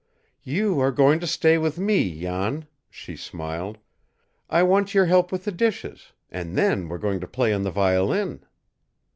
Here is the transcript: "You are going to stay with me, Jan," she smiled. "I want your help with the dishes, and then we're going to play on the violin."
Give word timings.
"You 0.41 0.79
are 0.79 0.91
going 0.91 1.19
to 1.19 1.27
stay 1.27 1.59
with 1.59 1.77
me, 1.77 2.19
Jan," 2.21 2.65
she 2.89 3.15
smiled. 3.15 3.77
"I 4.49 4.63
want 4.63 4.95
your 4.95 5.05
help 5.05 5.31
with 5.31 5.43
the 5.43 5.51
dishes, 5.51 6.11
and 6.31 6.57
then 6.57 6.89
we're 6.89 6.97
going 6.97 7.19
to 7.19 7.27
play 7.27 7.53
on 7.53 7.61
the 7.61 7.69
violin." 7.69 8.43